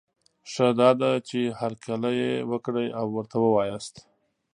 ښه 0.51 0.67
دا 0.79 0.89
ده، 1.01 1.11
چي 1.27 1.39
هرکلی 1.59 2.13
یې 2.21 2.33
وکړی 2.51 2.87
او 2.99 3.05
ورته 3.15 3.35
وواياست 3.39 3.95